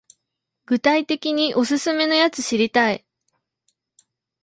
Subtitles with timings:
[0.65, 3.05] 具体的にオススメのやつ知りたい